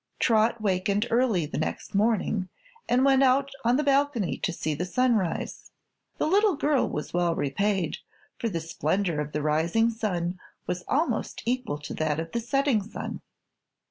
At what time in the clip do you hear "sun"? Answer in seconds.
9.91-10.39, 12.81-13.21